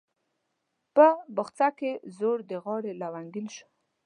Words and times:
په 0.95 1.07
بخچه 1.35 1.67
کې 1.79 1.91
زوړ 2.17 2.37
د 2.49 2.51
غاړي 2.63 2.91
لونګین 3.01 3.47
شو 3.55 3.67